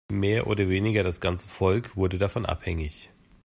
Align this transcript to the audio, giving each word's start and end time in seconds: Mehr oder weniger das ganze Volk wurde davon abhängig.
Mehr 0.09 0.47
oder 0.47 0.67
weniger 0.67 1.03
das 1.03 1.21
ganze 1.21 1.47
Volk 1.47 1.95
wurde 1.95 2.17
davon 2.17 2.47
abhängig. 2.47 3.11